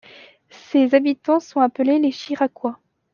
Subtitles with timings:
[0.71, 2.79] Ses habitants sont appelés les Chiracois.